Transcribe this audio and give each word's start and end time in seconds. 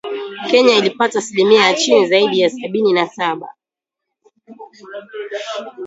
Kenya 0.49 0.75
ilipata 0.77 1.19
asilimia 1.19 1.63
ya 1.65 1.73
chini 1.73 2.07
zaidi 2.07 2.39
ya 2.39 2.49
sabini 2.49 2.93
na 2.93 3.07
saba. 3.07 3.55